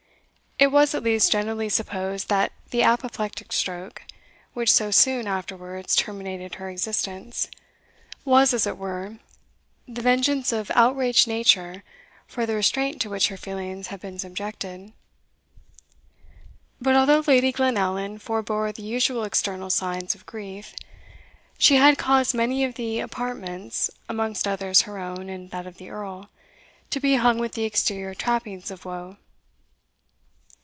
It 0.59 0.71
was 0.71 0.93
at 0.93 1.01
least 1.01 1.31
generally 1.31 1.69
supposed 1.69 2.29
that 2.29 2.51
the 2.69 2.83
apoplectic 2.83 3.51
stroke, 3.51 4.03
which 4.53 4.71
so 4.71 4.91
soon 4.91 5.25
afterwards 5.25 5.95
terminated 5.95 6.55
her 6.55 6.69
existence, 6.69 7.49
was, 8.23 8.53
as 8.53 8.67
it 8.67 8.77
were, 8.77 9.17
the 9.87 10.03
vengeance 10.03 10.51
of 10.51 10.69
outraged 10.75 11.27
Nature 11.27 11.81
for 12.27 12.45
the 12.45 12.53
restraint 12.53 13.01
to 13.01 13.09
which 13.09 13.29
her 13.29 13.37
feelings 13.37 13.87
had 13.87 13.99
been 13.99 14.19
subjected. 14.19 14.93
But 16.79 16.95
although 16.95 17.23
Lady 17.25 17.51
Glenallan 17.51 18.19
forebore 18.19 18.71
the 18.71 18.83
usual 18.83 19.23
external 19.23 19.71
signs 19.71 20.13
of 20.13 20.27
grief, 20.27 20.75
she 21.57 21.77
had 21.77 21.97
caused 21.97 22.35
many 22.35 22.63
of 22.63 22.75
the 22.75 22.99
apartments, 22.99 23.89
amongst 24.07 24.47
others 24.47 24.83
her 24.83 24.99
own 24.99 25.27
and 25.27 25.49
that 25.49 25.65
of 25.65 25.77
the 25.77 25.89
Earl, 25.89 26.29
to 26.91 26.99
be 26.99 27.15
hung 27.15 27.39
with 27.39 27.53
the 27.53 27.63
exterior 27.63 28.13
trappings 28.13 28.69
of 28.69 28.85
woe. 28.85 29.17